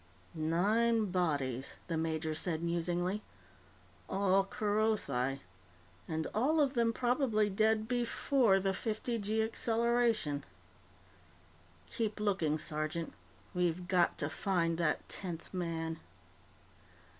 [0.33, 3.21] "Nine bodies," the major said musingly.
[4.09, 5.41] "All Kerothi.
[6.07, 10.43] And all of them probably dead before the fifty gee acceleration.
[11.85, 13.13] Keep looking, sergeant.
[13.53, 15.99] We've got to find the tenth man."